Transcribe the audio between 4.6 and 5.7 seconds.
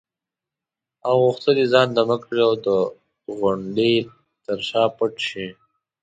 شا پټ شي.